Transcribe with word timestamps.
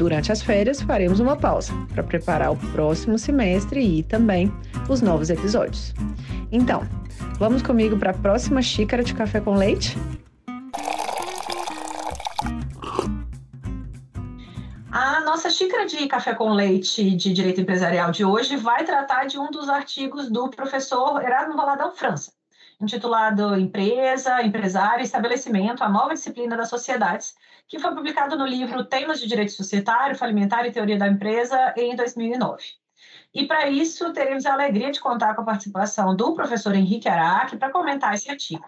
Durante 0.00 0.32
as 0.32 0.40
férias, 0.40 0.80
faremos 0.80 1.20
uma 1.20 1.36
pausa 1.36 1.74
para 1.92 2.02
preparar 2.02 2.50
o 2.50 2.56
próximo 2.72 3.18
semestre 3.18 3.98
e 3.98 4.02
também 4.02 4.50
os 4.88 5.02
novos 5.02 5.28
episódios. 5.28 5.92
Então, 6.50 6.88
vamos 7.38 7.60
comigo 7.60 7.98
para 7.98 8.12
a 8.12 8.14
próxima 8.14 8.62
xícara 8.62 9.04
de 9.04 9.12
café 9.12 9.42
com 9.42 9.54
leite? 9.54 9.98
A 14.90 15.20
nossa 15.20 15.50
xícara 15.50 15.84
de 15.84 16.06
café 16.06 16.32
com 16.34 16.50
leite 16.54 17.14
de 17.14 17.34
direito 17.34 17.60
empresarial 17.60 18.10
de 18.10 18.24
hoje 18.24 18.56
vai 18.56 18.82
tratar 18.84 19.26
de 19.26 19.38
um 19.38 19.50
dos 19.50 19.68
artigos 19.68 20.30
do 20.30 20.48
professor 20.48 21.22
Erasmo 21.22 21.58
Valadão 21.58 21.92
França, 21.92 22.32
intitulado 22.80 23.56
Empresa, 23.58 24.42
Empresário 24.42 25.02
e 25.02 25.04
Estabelecimento, 25.04 25.84
a 25.84 25.88
nova 25.88 26.14
disciplina 26.14 26.56
das 26.56 26.68
sociedades, 26.68 27.34
que 27.68 27.78
foi 27.78 27.94
publicado 27.94 28.36
no 28.36 28.46
livro 28.46 28.84
Temas 28.84 29.20
de 29.20 29.28
Direito 29.28 29.52
Societário, 29.52 30.16
Falimentar 30.16 30.66
e 30.66 30.72
Teoria 30.72 30.98
da 30.98 31.06
Empresa, 31.06 31.74
em 31.76 31.94
2009. 31.94 32.64
E 33.32 33.46
para 33.46 33.68
isso, 33.68 34.12
teremos 34.12 34.46
a 34.46 34.52
alegria 34.52 34.90
de 34.90 35.00
contar 35.00 35.34
com 35.34 35.42
a 35.42 35.44
participação 35.44 36.16
do 36.16 36.34
professor 36.34 36.74
Henrique 36.74 37.08
Araque 37.08 37.56
para 37.56 37.70
comentar 37.70 38.14
esse 38.14 38.30
artigo. 38.30 38.64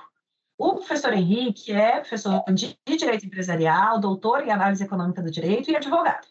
O 0.57 0.75
professor 0.75 1.13
Henrique 1.13 1.73
é 1.73 1.99
professor 1.99 2.45
de 2.55 2.79
Direito 2.87 3.27
Empresarial, 3.27 3.99
doutor 3.99 4.47
em 4.47 4.51
Análise 4.51 4.85
Econômica 4.85 5.21
do 5.21 5.31
Direito 5.31 5.71
e 5.71 5.77
advogado. 5.77 6.27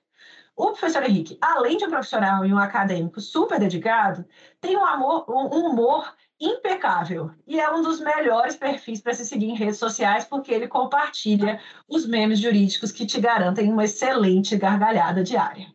O 0.55 0.67
professor 0.67 1.03
Henrique, 1.03 1.37
além 1.41 1.77
de 1.77 1.85
um 1.85 1.89
profissional 1.89 2.45
e 2.45 2.53
um 2.53 2.57
acadêmico 2.57 3.21
super 3.21 3.59
dedicado, 3.59 4.25
tem 4.59 4.75
um, 4.75 4.85
amor, 4.85 5.25
um 5.27 5.65
humor 5.65 6.13
impecável 6.41 7.31
e 7.45 7.59
é 7.59 7.71
um 7.71 7.83
dos 7.83 7.99
melhores 7.99 8.55
perfis 8.55 8.99
para 8.99 9.13
se 9.13 9.25
seguir 9.25 9.45
em 9.45 9.55
redes 9.55 9.77
sociais 9.77 10.25
porque 10.25 10.51
ele 10.51 10.67
compartilha 10.67 11.59
os 11.87 12.05
memes 12.05 12.39
jurídicos 12.39 12.91
que 12.91 13.05
te 13.05 13.21
garantem 13.21 13.71
uma 13.71 13.83
excelente 13.85 14.57
gargalhada 14.57 15.23
diária. 15.23 15.67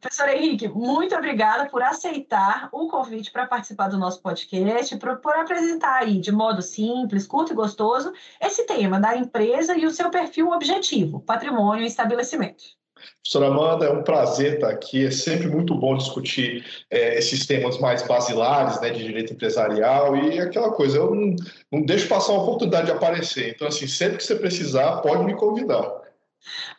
Professor 0.00 0.28
Henrique, 0.28 0.68
muito 0.68 1.14
obrigada 1.14 1.68
por 1.68 1.82
aceitar 1.82 2.68
o 2.72 2.88
convite 2.88 3.30
para 3.30 3.46
participar 3.46 3.88
do 3.88 3.98
nosso 3.98 4.22
podcast, 4.22 4.96
por, 4.96 5.18
por 5.18 5.36
apresentar 5.36 5.98
aí 5.98 6.18
de 6.18 6.32
modo 6.32 6.62
simples, 6.62 7.26
curto 7.26 7.52
e 7.52 7.56
gostoso 7.56 8.12
esse 8.40 8.64
tema 8.64 8.98
da 8.98 9.16
empresa 9.16 9.76
e 9.76 9.84
o 9.84 9.90
seu 9.90 10.10
perfil 10.10 10.50
objetivo, 10.50 11.20
patrimônio 11.20 11.84
e 11.84 11.86
estabelecimento. 11.86 12.79
Professora 13.22 13.46
Amanda, 13.46 13.86
é 13.86 13.90
um 13.90 14.02
prazer 14.02 14.54
estar 14.54 14.70
aqui. 14.70 15.06
É 15.06 15.10
sempre 15.10 15.48
muito 15.48 15.74
bom 15.74 15.96
discutir 15.96 16.64
é, 16.90 17.18
esses 17.18 17.46
temas 17.46 17.78
mais 17.78 18.02
basilares 18.02 18.80
né, 18.80 18.90
de 18.90 19.04
direito 19.04 19.32
empresarial 19.32 20.16
e 20.16 20.40
aquela 20.40 20.72
coisa, 20.72 20.98
eu 20.98 21.14
não, 21.14 21.36
não 21.70 21.82
deixo 21.82 22.08
passar 22.08 22.32
a 22.32 22.38
oportunidade 22.38 22.86
de 22.86 22.92
aparecer. 22.92 23.54
Então, 23.54 23.68
assim, 23.68 23.86
sempre 23.86 24.18
que 24.18 24.24
você 24.24 24.36
precisar, 24.36 24.96
pode 25.02 25.24
me 25.24 25.34
convidar. 25.34 26.00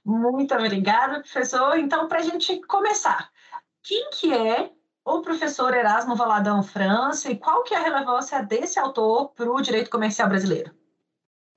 Muito 0.03 0.53
obrigada, 0.55 1.19
professor. 1.19 1.77
Então, 1.77 2.07
para 2.07 2.19
a 2.19 2.23
gente 2.23 2.59
começar, 2.61 3.29
quem 3.83 4.09
que 4.11 4.33
é 4.33 4.69
o 5.05 5.21
professor 5.21 5.73
Erasmo 5.73 6.15
Valadão 6.15 6.61
França 6.63 7.31
e 7.31 7.37
qual 7.37 7.63
que 7.63 7.73
é 7.73 7.77
a 7.77 7.83
relevância 7.83 8.41
desse 8.43 8.79
autor 8.79 9.29
para 9.29 9.51
o 9.51 9.61
direito 9.61 9.89
comercial 9.89 10.29
brasileiro? 10.29 10.80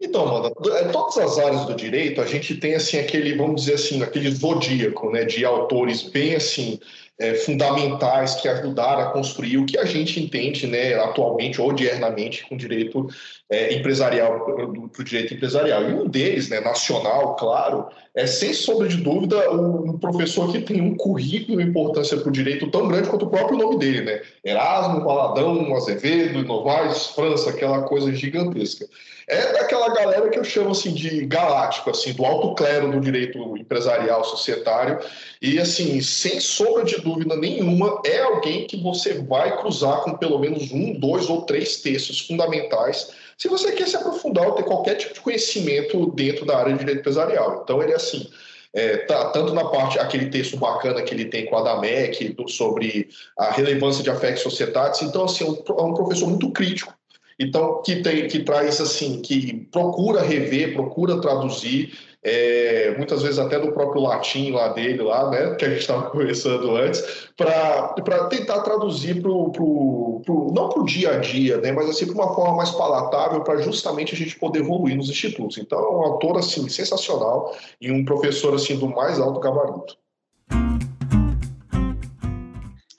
Então, 0.00 0.26
Amanda, 0.26 0.52
é, 0.76 0.88
todas 0.88 1.18
as 1.18 1.38
áreas 1.38 1.64
do 1.66 1.74
direito, 1.74 2.20
a 2.20 2.26
gente 2.26 2.56
tem 2.56 2.74
assim 2.74 2.98
aquele, 2.98 3.36
vamos 3.36 3.62
dizer 3.62 3.74
assim, 3.74 4.02
aquele 4.02 4.30
zodíaco, 4.30 5.10
né, 5.10 5.24
de 5.24 5.44
autores 5.44 6.02
bem 6.02 6.34
assim 6.34 6.78
é, 7.18 7.34
fundamentais 7.34 8.34
que 8.34 8.48
ajudaram 8.48 9.02
a 9.02 9.10
construir 9.10 9.58
o 9.58 9.66
que 9.66 9.78
a 9.78 9.84
gente 9.84 10.20
entende, 10.20 10.66
né, 10.66 10.94
atualmente 10.94 11.60
ou 11.60 11.72
diernamente 11.72 12.44
com 12.48 12.56
direito 12.56 13.06
é, 13.50 13.74
empresarial, 13.74 14.44
para 14.44 14.64
o 14.64 15.04
direito 15.04 15.34
empresarial. 15.34 15.82
E 15.82 15.94
um 15.94 16.08
deles, 16.08 16.48
né, 16.48 16.60
nacional, 16.60 17.36
claro, 17.36 17.86
é 18.14 18.26
sem 18.26 18.52
sombra 18.52 18.88
de 18.88 18.98
dúvida 18.98 19.50
um 19.50 19.98
professor 19.98 20.50
que 20.50 20.60
tem 20.60 20.80
um 20.80 20.96
currículo 20.96 21.60
e 21.60 21.64
importância 21.64 22.16
para 22.16 22.28
o 22.28 22.32
direito 22.32 22.70
tão 22.70 22.86
grande 22.86 23.08
quanto 23.08 23.26
o 23.26 23.30
próprio 23.30 23.58
nome 23.58 23.78
dele, 23.78 24.02
né? 24.02 24.22
Erasmo, 24.44 25.04
Valadão, 25.04 25.74
Azevedo, 25.74 26.44
Novaes, 26.44 27.08
França, 27.08 27.50
aquela 27.50 27.82
coisa 27.82 28.12
gigantesca. 28.14 28.86
É 29.26 29.52
daquela 29.52 29.92
galera 29.94 30.28
que 30.28 30.38
eu 30.38 30.44
chamo 30.44 30.70
assim 30.70 30.92
de 30.92 31.24
galáctico, 31.24 31.90
assim, 31.90 32.12
do 32.12 32.24
alto 32.24 32.54
clero 32.54 32.90
do 32.90 33.00
direito 33.00 33.56
empresarial 33.56 34.22
societário, 34.22 34.98
e 35.40 35.58
assim, 35.58 36.00
sem 36.00 36.38
sombra 36.40 36.84
de 36.84 37.00
dúvida 37.04 37.36
nenhuma, 37.36 38.00
é 38.04 38.20
alguém 38.20 38.66
que 38.66 38.76
você 38.76 39.14
vai 39.22 39.56
cruzar 39.58 40.00
com 40.00 40.16
pelo 40.16 40.38
menos 40.38 40.72
um, 40.72 40.98
dois 40.98 41.28
ou 41.30 41.42
três 41.42 41.80
textos 41.80 42.20
fundamentais 42.20 43.12
se 43.36 43.48
você 43.48 43.72
quer 43.72 43.88
se 43.88 43.96
aprofundar 43.96 44.46
ou 44.46 44.54
ter 44.54 44.62
qualquer 44.62 44.94
tipo 44.94 45.14
de 45.14 45.20
conhecimento 45.20 46.10
dentro 46.12 46.46
da 46.46 46.56
área 46.56 46.72
de 46.72 46.78
direito 46.78 47.00
empresarial. 47.00 47.62
Então, 47.62 47.82
ele 47.82 47.92
é 47.92 47.96
assim, 47.96 48.28
é, 48.72 48.98
tá, 48.98 49.30
tanto 49.30 49.52
na 49.54 49.64
parte, 49.64 49.98
aquele 49.98 50.26
texto 50.26 50.56
bacana 50.56 51.02
que 51.02 51.14
ele 51.14 51.26
tem 51.26 51.46
com 51.46 51.56
a 51.56 51.60
Adamec, 51.60 52.28
do, 52.30 52.48
sobre 52.48 53.08
a 53.38 53.50
relevância 53.50 54.02
de 54.02 54.10
afetos 54.10 54.42
societários, 54.42 55.02
então, 55.02 55.24
assim, 55.24 55.44
é 55.44 55.48
um, 55.48 55.78
é 55.78 55.82
um 55.82 55.94
professor 55.94 56.28
muito 56.28 56.50
crítico, 56.50 56.92
então, 57.38 57.82
que, 57.82 57.96
tem, 57.96 58.28
que 58.28 58.40
traz, 58.40 58.80
assim, 58.80 59.20
que 59.20 59.68
procura 59.72 60.22
rever, 60.22 60.74
procura 60.74 61.20
traduzir, 61.20 61.92
é, 62.24 62.94
muitas 62.96 63.22
vezes 63.22 63.38
até 63.38 63.58
do 63.60 63.70
próprio 63.72 64.00
latim 64.00 64.50
lá 64.50 64.68
dele, 64.68 65.02
lá, 65.02 65.30
né, 65.30 65.54
que 65.56 65.64
a 65.64 65.68
gente 65.68 65.80
estava 65.80 66.08
conversando 66.10 66.74
antes, 66.74 67.28
para 67.36 68.24
tentar 68.30 68.60
traduzir 68.60 69.20
para 69.20 69.30
o, 69.30 70.22
não 70.54 70.70
para 70.70 70.80
o 70.80 70.86
dia 70.86 71.16
a 71.16 71.18
dia, 71.18 71.58
né, 71.58 71.70
mas 71.70 71.90
assim, 71.90 72.06
para 72.06 72.14
uma 72.14 72.34
forma 72.34 72.56
mais 72.56 72.70
palatável, 72.70 73.42
para 73.42 73.60
justamente 73.60 74.14
a 74.14 74.16
gente 74.16 74.38
poder 74.38 74.60
evoluir 74.60 74.96
nos 74.96 75.10
institutos. 75.10 75.58
Então, 75.58 75.78
é 75.78 75.90
um 75.90 76.02
autor 76.02 76.38
assim, 76.38 76.66
sensacional 76.68 77.54
e 77.78 77.92
um 77.92 78.04
professor 78.04 78.54
assim, 78.54 78.78
do 78.78 78.88
mais 78.88 79.20
alto 79.20 79.38
gabarito. 79.38 79.98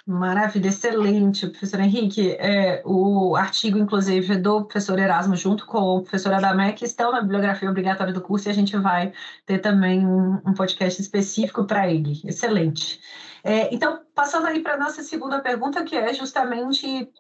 Maravilha, 0.07 0.68
excelente, 0.68 1.48
professor 1.48 1.80
Henrique. 1.80 2.34
É, 2.34 2.84
o 2.86 3.36
artigo, 3.36 3.80
inclusive, 3.80 4.38
do 4.38 4.63
professor 4.63 5.00
Erasmo, 5.00 5.36
junto 5.36 5.66
com 5.66 5.80
o 5.80 6.02
professor 6.04 6.31
Adamec, 6.31 6.86
estão 6.86 7.12
na 7.12 7.22
bibliografia 7.22 7.68
obrigatória 7.68 8.13
do 8.13 8.22
curso 8.22 8.48
e 8.48 8.52
a 8.52 8.54
gente 8.54 8.78
vai 8.78 9.12
ter 9.48 9.57
também 9.57 10.06
um, 10.06 10.36
um 10.46 10.54
podcast 10.54 11.02
específico 11.02 11.66
para 11.66 11.90
ele. 11.92 12.22
Excelente. 12.24 13.02
É, 13.44 13.74
então, 13.74 14.00
passando 14.13 14.46
aí 14.46 14.62
para 14.62 14.75
a 14.75 14.78
nossa 14.78 15.02
segunda 15.02 15.40
pergunta, 15.42 15.84
que 15.84 15.96
é 15.96 16.13
justamente 16.13 17.12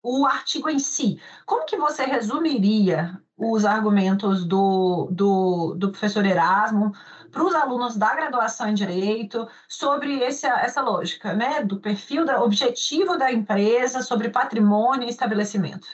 o 0.00 0.24
artigo 0.24 0.68
em 0.68 0.78
si. 0.78 1.20
Como 1.44 1.66
que 1.66 1.76
você 1.76 2.04
resumiria 2.04 3.20
os 3.36 3.64
argumentos 3.64 4.44
do, 4.44 5.08
do, 5.10 5.74
do 5.74 5.90
professor 5.90 6.24
Erasmo 6.24 6.92
para 7.30 7.44
os 7.44 7.54
alunos 7.54 7.96
da 7.96 8.14
graduação 8.14 8.68
em 8.68 8.74
Direito 8.74 9.48
sobre 9.68 10.20
esse, 10.22 10.46
essa 10.46 10.82
lógica, 10.82 11.34
né? 11.34 11.62
Do 11.64 11.80
perfil, 11.80 12.24
do 12.24 12.32
objetivo 12.32 13.16
da 13.16 13.32
empresa, 13.32 14.02
sobre 14.02 14.30
patrimônio 14.30 15.06
e 15.06 15.10
estabelecimento? 15.10 15.86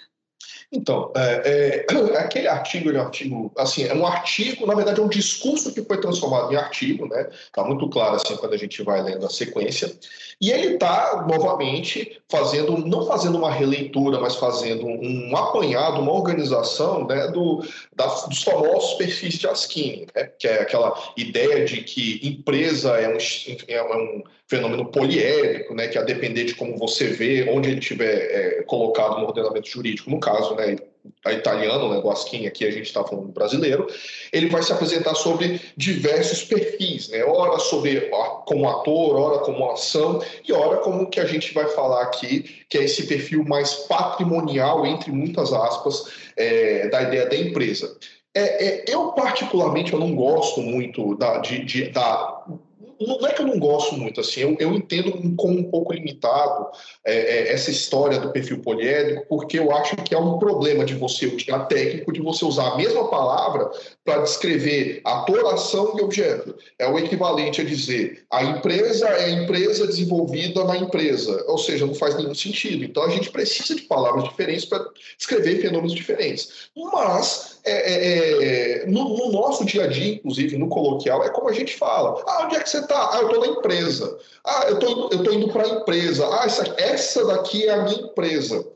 Então, 0.76 1.11
é, 1.17 1.84
é, 1.88 2.19
aquele 2.20 2.46
artigo, 2.46 2.90
é 2.90 2.99
um 2.99 3.02
artigo, 3.02 3.52
assim, 3.56 3.84
é 3.84 3.94
um 3.94 4.06
artigo, 4.06 4.67
na 4.67 4.75
verdade 4.75 5.00
é 5.00 5.02
um 5.02 5.08
discurso 5.08 5.73
que 5.73 5.82
foi 5.82 5.99
transformado 5.99 6.52
em 6.52 6.56
artigo, 6.56 7.08
né? 7.08 7.28
Está 7.46 7.64
muito 7.64 7.88
claro 7.88 8.17
assim 8.17 8.37
quando 8.37 8.52
a 8.52 8.58
gente 8.58 8.82
vai 8.82 9.02
lendo 9.02 9.25
a 9.25 9.31
sequência. 9.31 9.90
E 10.38 10.50
ele 10.50 10.75
está 10.75 11.25
novamente 11.26 12.20
fazendo, 12.28 12.76
não 12.76 13.06
fazendo 13.06 13.38
uma 13.38 13.50
releitura, 13.50 14.20
mas 14.20 14.37
fazendo 14.37 14.87
um 14.87 15.34
apanhado, 15.34 16.00
uma 16.00 16.12
organização, 16.12 17.06
né, 17.06 17.28
do, 17.28 17.64
dos 18.28 18.43
famosos 18.43 18.94
perfis 18.94 19.34
de 19.34 19.49
Askin, 19.49 20.06
né? 20.14 20.25
que 20.38 20.46
é 20.46 20.61
aquela 20.61 20.94
ideia 21.17 21.64
de 21.64 21.82
que 21.82 22.20
empresa 22.23 22.90
é 23.00 23.08
um, 23.08 23.17
é 23.67 23.82
um 23.82 24.23
fenômeno 24.48 24.87
poliédrico, 24.87 25.75
né, 25.75 25.88
que 25.88 25.98
a 25.98 26.02
depender 26.02 26.44
de 26.44 26.54
como 26.54 26.76
você 26.76 27.08
vê, 27.08 27.48
onde 27.50 27.69
ele 27.69 27.81
estiver 27.81 28.14
é, 28.14 28.62
colocado 28.62 29.19
no 29.19 29.26
ordenamento 29.26 29.69
jurídico, 29.69 30.08
no 30.08 30.20
caso, 30.20 30.54
né, 30.54 30.76
a 31.25 31.32
italiano, 31.32 31.93
né, 31.93 32.10
Askin, 32.10 32.46
aqui 32.46 32.64
a 32.64 32.70
gente 32.70 32.87
está 32.87 33.02
falando 33.02 33.28
brasileiro, 33.28 33.88
ele 34.32 34.48
vai 34.48 34.62
se 34.62 34.72
apresentar 34.72 35.14
sobre 35.14 35.60
diversos 35.76 36.44
perfis, 36.44 37.08
né, 37.08 37.25
ora 37.25 37.58
sobre 37.58 38.08
como 38.46 38.69
ator, 38.69 39.16
ora 39.16 39.38
como 39.40 39.69
ação 39.70 40.22
e 40.46 40.52
ora 40.52 40.78
como 40.78 41.10
que 41.10 41.19
a 41.19 41.26
gente 41.26 41.52
vai 41.52 41.66
falar 41.69 42.02
aqui, 42.02 42.64
que 42.69 42.78
é 42.78 42.84
esse 42.84 43.06
perfil 43.06 43.44
mais 43.44 43.75
patrimonial, 43.75 44.87
entre 44.87 45.10
muitas 45.10 45.52
aspas, 45.52 46.04
é, 46.37 46.88
da 46.88 47.02
ideia 47.02 47.26
da 47.28 47.37
empresa. 47.37 47.96
É, 48.32 48.66
é, 48.66 48.84
eu, 48.87 49.12
particularmente, 49.12 49.92
eu 49.92 49.99
não 49.99 50.14
gosto 50.14 50.60
muito 50.60 51.16
da, 51.16 51.38
de, 51.38 51.64
de, 51.64 51.88
da 51.88 52.44
não 53.00 53.26
é 53.26 53.32
que 53.32 53.43
eu 53.43 53.46
não 53.46 53.58
gosto 53.58 53.94
muito, 53.96 54.20
assim, 54.20 54.40
eu, 54.40 54.56
eu 54.58 54.75
entendo 54.75 55.12
como 55.37 55.58
um 55.58 55.70
pouco 55.70 55.93
limitado 55.93 56.66
é, 57.04 57.14
é, 57.14 57.52
essa 57.52 57.70
história 57.70 58.19
do 58.19 58.31
perfil 58.31 58.60
poliédrico, 58.60 59.26
porque 59.28 59.58
eu 59.58 59.72
acho 59.72 59.96
que 59.96 60.14
é 60.14 60.19
um 60.19 60.38
problema 60.38 60.84
de 60.84 60.94
você, 60.94 61.37
a 61.50 61.60
técnico, 61.60 62.12
de 62.12 62.20
você 62.20 62.44
usar 62.44 62.72
a 62.72 62.76
mesma 62.76 63.08
palavra 63.08 63.70
para 64.04 64.22
descrever 64.22 65.00
ator, 65.04 65.52
ação 65.52 65.94
e 65.98 66.02
objeto. 66.02 66.54
É 66.78 66.88
o 66.88 66.98
equivalente 66.98 67.60
a 67.60 67.64
dizer 67.64 68.25
a 68.31 68.44
empresa 68.44 69.06
é 69.08 69.25
a 69.25 69.31
empresa 69.31 69.87
desenvolvida 69.87 70.64
na 70.64 70.76
empresa, 70.76 71.44
ou 71.49 71.58
seja, 71.58 71.87
não 71.87 71.94
faz 71.94 72.16
nenhum 72.16 72.34
sentido. 72.34 72.84
Então 72.84 73.02
a 73.02 73.10
gente 73.10 73.31
precisa 73.31 73.75
de 73.75 73.82
palavras 73.82 74.25
diferentes 74.25 74.64
para 74.64 74.84
descrever 75.16 75.60
fenômenos 75.60 75.94
diferentes. 75.94 76.70
Mas 76.76 77.55
é, 77.66 77.92
é, 77.92 78.82
é, 78.82 78.86
no, 78.86 79.16
no, 79.16 79.32
nosso 79.32 79.64
dia 79.64 79.84
a 79.84 79.86
dia, 79.86 80.14
inclusive 80.14 80.56
no 80.56 80.68
coloquial, 80.68 81.24
é 81.24 81.30
como 81.30 81.48
a 81.48 81.52
gente 81.52 81.76
fala. 81.76 82.22
Ah, 82.26 82.44
onde 82.44 82.56
é 82.56 82.60
que 82.60 82.70
você 82.70 82.78
está? 82.78 83.10
Ah, 83.12 83.18
eu 83.20 83.26
estou 83.26 83.40
na 83.40 83.52
empresa. 83.52 84.18
Ah, 84.44 84.64
eu 84.68 84.74
estou 84.74 85.08
tô 85.08 85.32
indo 85.32 85.48
para 85.48 85.64
a 85.64 85.68
empresa. 85.68 86.26
Ah, 86.26 86.44
essa, 86.44 86.74
essa 86.78 87.24
daqui 87.26 87.66
é 87.66 87.72
a 87.72 87.82
minha 87.82 88.00
empresa. 88.02 88.66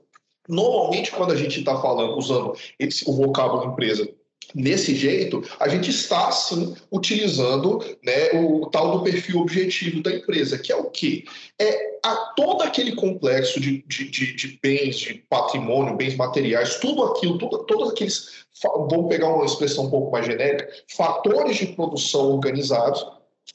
Normalmente, 0.49 1.13
quando 1.13 1.33
a 1.33 1.37
gente 1.37 1.61
está 1.61 1.81
falando, 1.81 2.19
usando 2.19 2.55
esse, 2.79 3.09
o 3.09 3.13
vocábulo 3.13 3.73
empresa 3.73 4.09
Nesse 4.55 4.97
jeito, 4.97 5.43
a 5.61 5.69
gente 5.69 5.91
está 5.91 6.31
sim 6.33 6.75
utilizando 6.91 7.79
né, 8.03 8.31
o 8.33 8.67
tal 8.67 8.99
do 8.99 9.05
perfil 9.05 9.39
objetivo 9.41 10.03
da 10.03 10.13
empresa, 10.13 10.59
que 10.59 10.73
é 10.73 10.77
o 10.77 10.91
quê? 10.91 11.25
É 11.59 12.01
a, 12.05 12.17
todo 12.37 12.63
aquele 12.63 12.97
complexo 12.97 13.61
de, 13.61 13.85
de, 13.87 14.11
de, 14.11 14.35
de 14.35 14.59
bens, 14.61 14.99
de 14.99 15.15
patrimônio, 15.29 15.97
bens 15.97 16.17
materiais, 16.17 16.79
tudo 16.81 17.05
aquilo, 17.05 17.39
tudo, 17.39 17.59
todos 17.65 17.91
aqueles, 17.91 18.45
vamos 18.91 19.09
pegar 19.09 19.29
uma 19.29 19.45
expressão 19.45 19.87
um 19.87 19.91
pouco 19.91 20.11
mais 20.11 20.27
genérica, 20.27 20.69
fatores 20.89 21.57
de 21.57 21.67
produção 21.67 22.33
organizados 22.33 23.07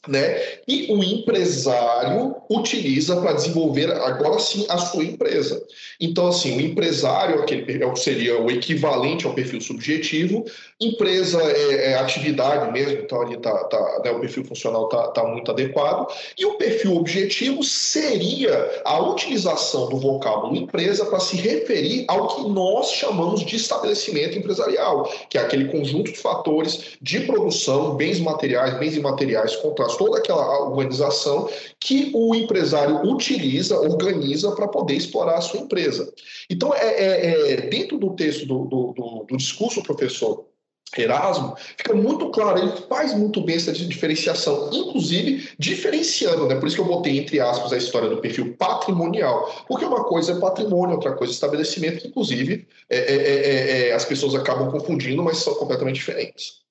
né? 0.08 0.42
E 0.68 0.88
o 0.92 1.04
empresário 1.04 2.36
utiliza 2.50 3.16
para 3.18 3.34
desenvolver 3.34 3.92
agora 3.92 4.40
sim 4.40 4.66
a 4.70 4.78
sua 4.78 5.04
empresa. 5.04 5.62
Então, 6.00 6.28
assim, 6.28 6.58
o 6.58 6.62
empresário 6.62 7.40
aquele 7.40 7.84
é 7.84 7.96
seria 7.96 8.40
o 8.42 8.52
equivalente 8.52 9.26
ao 9.26 9.34
perfil 9.34 9.62
subjetivo, 9.62 10.46
empresa 10.80 11.42
é, 11.42 11.92
é 11.92 11.96
atividade 11.96 12.72
mesmo, 12.72 13.00
então 13.00 13.22
ali 13.22 13.38
tá, 13.38 13.52
tá 13.66 14.02
né, 14.04 14.12
o 14.12 14.20
perfil 14.20 14.44
funcional 14.44 14.86
está 14.86 15.08
tá 15.10 15.24
muito 15.26 15.50
adequado, 15.52 16.08
e 16.38 16.46
o 16.46 16.58
perfil 16.58 16.96
objetivo 16.96 17.64
seria 17.64 18.82
a 18.84 19.00
utilização 19.00 19.90
do 19.90 19.98
vocábulo 19.98 20.56
empresa 20.56 21.06
para 21.06 21.20
se 21.20 21.38
referir 21.38 22.06
ao 22.08 22.28
que 22.28 22.50
nós 22.50 22.92
chamamos 22.92 23.46
de 23.46 23.56
estabelecimento 23.56 24.38
empresarial, 24.38 25.10
que 25.30 25.38
é 25.38 25.42
aquele 25.42 25.66
conjunto 25.66 26.12
de 26.12 26.18
fatores 26.18 26.98
de 27.02 27.22
produção, 27.22 27.96
bens 27.96 28.20
materiais, 28.20 28.78
bens 28.78 28.96
imateriais, 28.96 29.56
contratos 29.56 29.95
toda 29.98 30.18
aquela 30.18 30.62
organização 30.62 31.50
que 31.80 32.12
o 32.14 32.36
empresário 32.36 33.02
utiliza, 33.10 33.80
organiza 33.80 34.52
para 34.52 34.68
poder 34.68 34.96
explorar 34.96 35.38
a 35.38 35.42
sua 35.42 35.60
empresa. 35.60 36.12
Então, 36.50 36.74
é, 36.74 36.88
é, 36.88 37.52
é 37.52 37.62
dentro 37.62 37.98
do 37.98 38.16
texto 38.16 38.46
do, 38.46 38.66
do, 38.66 38.94
do, 38.94 39.26
do 39.30 39.38
discurso 39.38 39.82
professor 39.84 40.46
Erasmo, 40.98 41.56
fica 41.78 41.94
muito 41.94 42.30
claro, 42.30 42.60
ele 42.60 42.72
faz 42.88 43.14
muito 43.14 43.42
bem 43.42 43.56
essa 43.56 43.74
diferenciação, 43.74 44.70
inclusive 44.72 45.50
diferenciando, 45.60 46.48
né? 46.48 46.56
Por 46.56 46.68
isso 46.68 46.76
que 46.78 46.82
eu 46.82 46.88
botei 46.88 47.20
entre 47.20 47.40
aspas 47.40 47.74
a 47.74 47.78
história 47.78 48.08
do 48.08 48.18
perfil 48.18 48.56
patrimonial, 48.58 49.66
porque 49.68 49.84
uma 49.84 50.04
coisa 50.06 50.34
é 50.34 50.40
patrimônio, 50.40 50.96
outra 50.96 51.14
coisa 51.14 51.34
é 51.34 51.36
estabelecimento, 51.36 52.02
que 52.02 52.08
inclusive 52.08 52.68
é, 52.90 52.98
é, 52.98 53.16
é, 53.16 53.90
é 53.90 53.94
as 53.94 54.06
pessoas 54.06 54.36
acabam 54.36 54.72
confundindo, 54.72 55.22
mas 55.22 55.38
são 55.40 55.56
completamente 55.56 55.96
diferentes. 55.96 56.65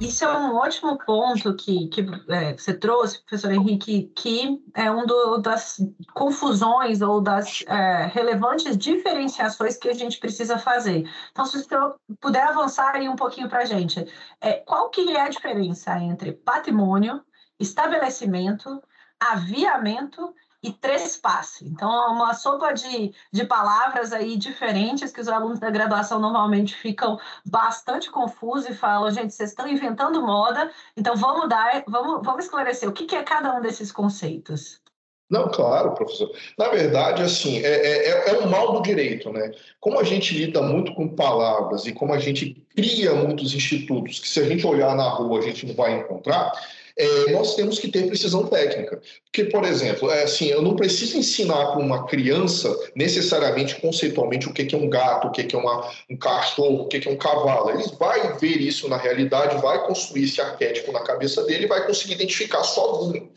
Isso 0.00 0.24
é 0.24 0.36
um 0.36 0.56
ótimo 0.56 0.98
ponto 0.98 1.54
que, 1.54 1.88
que 1.88 2.04
é, 2.28 2.52
você 2.52 2.74
trouxe, 2.74 3.22
professor 3.22 3.52
Henrique, 3.52 4.12
que 4.14 4.60
é 4.74 4.90
um 4.90 5.06
do, 5.06 5.38
das 5.38 5.78
confusões 6.12 7.00
ou 7.00 7.20
das 7.20 7.62
é, 7.66 8.06
relevantes 8.06 8.76
diferenciações 8.76 9.76
que 9.76 9.88
a 9.88 9.94
gente 9.94 10.18
precisa 10.18 10.58
fazer. 10.58 11.08
Então, 11.30 11.46
se 11.46 11.62
você 11.62 11.76
puder 12.20 12.42
avançar 12.42 12.96
aí 12.96 13.08
um 13.08 13.16
pouquinho 13.16 13.48
para 13.48 13.60
a 13.60 13.64
gente, 13.64 14.04
é, 14.40 14.54
qual 14.54 14.90
que 14.90 15.16
é 15.16 15.20
a 15.20 15.28
diferença 15.28 15.96
entre 16.00 16.32
patrimônio, 16.32 17.22
estabelecimento, 17.58 18.82
aviamento 19.20 20.34
e 20.64 20.72
trespasse. 20.72 21.66
Então, 21.66 21.92
é 21.92 22.06
uma 22.08 22.32
sopa 22.32 22.72
de, 22.72 23.12
de 23.30 23.44
palavras 23.44 24.14
aí 24.14 24.34
diferentes 24.34 25.12
que 25.12 25.20
os 25.20 25.28
alunos 25.28 25.60
da 25.60 25.68
graduação 25.68 26.18
normalmente 26.18 26.74
ficam 26.74 27.20
bastante 27.44 28.10
confusos 28.10 28.70
e 28.70 28.74
falam, 28.74 29.10
gente, 29.10 29.34
vocês 29.34 29.50
estão 29.50 29.68
inventando 29.68 30.22
moda, 30.22 30.70
então 30.96 31.14
vamos 31.16 31.50
dar, 31.50 31.84
vamos, 31.86 32.24
vamos 32.24 32.46
esclarecer 32.46 32.88
o 32.88 32.92
que, 32.92 33.04
que 33.04 33.14
é 33.14 33.22
cada 33.22 33.54
um 33.54 33.60
desses 33.60 33.92
conceitos. 33.92 34.80
Não, 35.28 35.48
claro, 35.48 35.92
professor. 35.92 36.30
Na 36.58 36.68
verdade, 36.68 37.22
assim, 37.22 37.58
é, 37.58 37.66
é, 37.66 38.08
é, 38.08 38.30
é 38.30 38.38
um 38.40 38.48
mal 38.48 38.72
do 38.72 38.82
direito, 38.82 39.30
né? 39.32 39.52
Como 39.80 39.98
a 39.98 40.04
gente 40.04 40.34
lida 40.34 40.62
muito 40.62 40.94
com 40.94 41.08
palavras 41.08 41.84
e 41.86 41.92
como 41.92 42.14
a 42.14 42.18
gente 42.18 42.54
cria 42.74 43.14
muitos 43.14 43.52
institutos 43.52 44.18
que 44.18 44.28
se 44.28 44.40
a 44.40 44.44
gente 44.44 44.66
olhar 44.66 44.94
na 44.94 45.08
rua 45.10 45.38
a 45.38 45.42
gente 45.42 45.66
não 45.66 45.74
vai 45.74 45.98
encontrar, 45.98 46.52
é, 46.96 47.32
nós 47.32 47.56
temos 47.56 47.78
que 47.78 47.88
ter 47.88 48.06
precisão 48.06 48.46
técnica. 48.46 49.02
Porque, 49.24 49.44
por 49.50 49.64
exemplo, 49.64 50.10
é, 50.10 50.22
assim, 50.22 50.46
eu 50.46 50.62
não 50.62 50.76
preciso 50.76 51.18
ensinar 51.18 51.72
para 51.72 51.80
uma 51.80 52.06
criança 52.06 52.72
necessariamente, 52.94 53.80
conceitualmente, 53.80 54.48
o 54.48 54.52
que 54.52 54.74
é 54.74 54.78
um 54.78 54.88
gato, 54.88 55.26
o 55.26 55.32
que 55.32 55.54
é 55.54 55.58
uma, 55.58 55.90
um 56.08 56.16
cachorro, 56.16 56.82
o 56.82 56.88
que 56.88 57.08
é 57.08 57.10
um 57.10 57.16
cavalo. 57.16 57.70
Ele 57.70 57.84
vai 57.98 58.38
ver 58.38 58.60
isso 58.60 58.88
na 58.88 58.96
realidade, 58.96 59.60
vai 59.60 59.84
construir 59.86 60.24
esse 60.24 60.40
arquétipo 60.40 60.92
na 60.92 61.00
cabeça 61.00 61.42
dele 61.44 61.64
e 61.64 61.68
vai 61.68 61.84
conseguir 61.86 62.14
identificar 62.14 62.62
sozinho. 62.62 63.28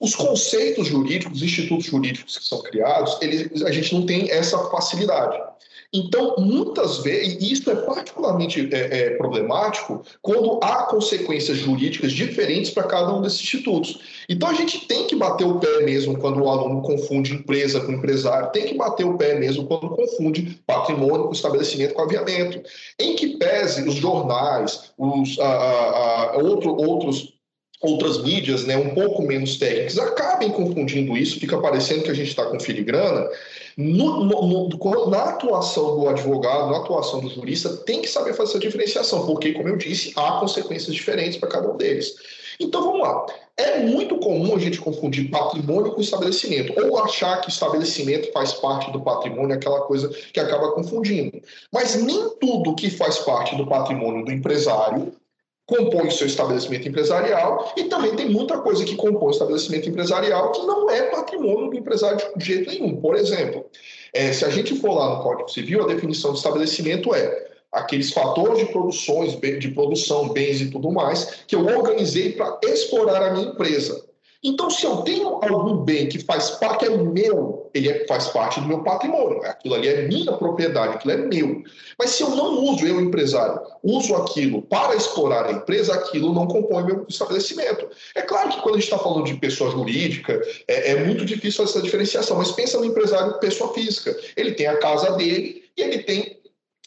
Os 0.00 0.14
conceitos 0.14 0.86
jurídicos, 0.86 1.38
os 1.38 1.42
institutos 1.42 1.86
jurídicos 1.86 2.38
que 2.38 2.44
são 2.44 2.62
criados, 2.62 3.18
eles, 3.20 3.62
a 3.62 3.72
gente 3.72 3.92
não 3.94 4.06
tem 4.06 4.30
essa 4.30 4.56
facilidade. 4.70 5.38
Então, 5.92 6.36
muitas 6.38 6.98
vezes, 6.98 7.38
e 7.40 7.52
isso 7.52 7.70
é 7.70 7.74
particularmente 7.74 8.68
é, 8.72 8.98
é, 8.98 9.10
problemático 9.16 10.02
quando 10.20 10.60
há 10.62 10.82
consequências 10.82 11.56
jurídicas 11.56 12.12
diferentes 12.12 12.70
para 12.70 12.82
cada 12.82 13.14
um 13.14 13.22
desses 13.22 13.40
institutos. 13.40 13.98
Então, 14.28 14.50
a 14.50 14.52
gente 14.52 14.86
tem 14.86 15.06
que 15.06 15.16
bater 15.16 15.46
o 15.46 15.58
pé 15.58 15.80
mesmo 15.84 16.18
quando 16.18 16.42
o 16.42 16.50
aluno 16.50 16.82
confunde 16.82 17.32
empresa 17.32 17.80
com 17.80 17.92
empresário, 17.92 18.52
tem 18.52 18.66
que 18.66 18.74
bater 18.74 19.06
o 19.06 19.16
pé 19.16 19.38
mesmo 19.38 19.66
quando 19.66 19.88
confunde 19.88 20.60
patrimônio 20.66 21.24
com 21.24 21.32
estabelecimento 21.32 21.94
com 21.94 22.02
aviamento. 22.02 22.60
Em 22.98 23.16
que 23.16 23.38
pese 23.38 23.88
os 23.88 23.94
jornais, 23.94 24.92
os, 24.98 25.38
a, 25.38 25.46
a, 25.46 26.22
a, 26.34 26.36
outro, 26.36 26.76
outros 26.76 27.37
outras 27.80 28.22
mídias, 28.22 28.64
né, 28.64 28.76
um 28.76 28.94
pouco 28.94 29.22
menos 29.22 29.56
técnicas, 29.56 29.98
acabem 29.98 30.50
confundindo 30.50 31.16
isso, 31.16 31.38
fica 31.38 31.58
parecendo 31.58 32.02
que 32.02 32.10
a 32.10 32.14
gente 32.14 32.28
está 32.28 32.44
com 32.46 32.58
filigrana. 32.58 33.28
No, 33.76 34.24
no, 34.24 34.68
no, 34.68 35.10
na 35.10 35.22
atuação 35.24 35.96
do 35.96 36.08
advogado, 36.08 36.72
na 36.72 36.78
atuação 36.78 37.20
do 37.20 37.28
jurista, 37.28 37.68
tem 37.68 38.02
que 38.02 38.08
saber 38.08 38.34
fazer 38.34 38.50
essa 38.50 38.58
diferenciação, 38.58 39.24
porque, 39.24 39.52
como 39.52 39.68
eu 39.68 39.76
disse, 39.76 40.12
há 40.16 40.32
consequências 40.32 40.94
diferentes 40.94 41.38
para 41.38 41.48
cada 41.48 41.70
um 41.70 41.76
deles. 41.76 42.16
Então 42.60 42.82
vamos 42.82 43.00
lá. 43.00 43.26
É 43.56 43.78
muito 43.80 44.18
comum 44.18 44.56
a 44.56 44.58
gente 44.58 44.80
confundir 44.80 45.30
patrimônio 45.30 45.92
com 45.92 46.00
estabelecimento, 46.00 46.74
ou 46.80 46.98
achar 46.98 47.40
que 47.40 47.50
estabelecimento 47.50 48.32
faz 48.32 48.52
parte 48.54 48.90
do 48.90 49.00
patrimônio, 49.00 49.54
aquela 49.54 49.82
coisa 49.82 50.08
que 50.32 50.40
acaba 50.40 50.72
confundindo. 50.72 51.40
Mas 51.72 52.02
nem 52.02 52.30
tudo 52.40 52.74
que 52.74 52.90
faz 52.90 53.18
parte 53.18 53.54
do 53.56 53.66
patrimônio 53.66 54.24
do 54.24 54.32
empresário 54.32 55.12
compõe 55.68 56.10
seu 56.10 56.26
estabelecimento 56.26 56.88
empresarial 56.88 57.74
e 57.76 57.84
também 57.84 58.16
tem 58.16 58.30
muita 58.30 58.56
coisa 58.58 58.84
que 58.86 58.96
compõe 58.96 59.28
o 59.28 59.30
estabelecimento 59.30 59.86
empresarial 59.86 60.50
que 60.50 60.62
não 60.62 60.88
é 60.88 61.02
patrimônio 61.02 61.70
do 61.70 61.76
empresário 61.76 62.18
de 62.36 62.44
jeito 62.44 62.70
nenhum. 62.70 62.96
Por 62.96 63.14
exemplo, 63.14 63.66
é, 64.14 64.32
se 64.32 64.46
a 64.46 64.48
gente 64.48 64.74
for 64.76 64.94
lá 64.94 65.16
no 65.16 65.22
Código 65.22 65.50
Civil, 65.50 65.84
a 65.84 65.86
definição 65.86 66.32
de 66.32 66.38
estabelecimento 66.38 67.14
é 67.14 67.48
aqueles 67.70 68.10
fatores 68.10 68.58
de 68.60 68.72
produções, 68.72 69.38
de 69.38 69.68
produção, 69.68 70.30
bens 70.30 70.62
e 70.62 70.70
tudo 70.70 70.90
mais, 70.90 71.44
que 71.46 71.54
eu 71.54 71.66
organizei 71.66 72.32
para 72.32 72.58
explorar 72.64 73.22
a 73.22 73.34
minha 73.34 73.48
empresa. 73.48 74.08
Então, 74.42 74.70
se 74.70 74.86
eu 74.86 74.98
tenho 74.98 75.40
algum 75.42 75.78
bem 75.78 76.08
que 76.08 76.20
faz 76.20 76.50
parte, 76.50 76.84
é 76.84 76.90
meu, 76.90 77.68
ele 77.74 77.88
é, 77.88 78.06
faz 78.06 78.28
parte 78.28 78.60
do 78.60 78.68
meu 78.68 78.84
patrimônio, 78.84 79.42
aquilo 79.44 79.74
ali 79.74 79.88
é 79.88 80.06
minha 80.06 80.32
propriedade, 80.32 80.94
aquilo 80.94 81.12
é 81.12 81.16
meu. 81.16 81.64
Mas 81.98 82.10
se 82.10 82.22
eu 82.22 82.30
não 82.30 82.62
uso, 82.62 82.86
eu 82.86 83.00
empresário, 83.00 83.60
uso 83.82 84.14
aquilo 84.14 84.62
para 84.62 84.94
explorar 84.94 85.46
a 85.46 85.52
empresa, 85.52 85.92
aquilo 85.92 86.32
não 86.32 86.46
compõe 86.46 86.84
meu 86.84 87.04
estabelecimento. 87.08 87.88
É 88.14 88.22
claro 88.22 88.50
que 88.50 88.62
quando 88.62 88.76
a 88.76 88.78
gente 88.78 88.84
está 88.84 88.98
falando 88.98 89.24
de 89.24 89.34
pessoa 89.34 89.72
jurídica, 89.72 90.40
é, 90.68 90.92
é 90.92 91.04
muito 91.04 91.24
difícil 91.24 91.64
essa 91.64 91.82
diferenciação, 91.82 92.36
mas 92.36 92.52
pensa 92.52 92.78
no 92.78 92.84
empresário 92.84 93.40
pessoa 93.40 93.74
física. 93.74 94.16
Ele 94.36 94.52
tem 94.52 94.68
a 94.68 94.78
casa 94.78 95.16
dele 95.16 95.64
e 95.76 95.82
ele 95.82 95.98
tem 95.98 96.37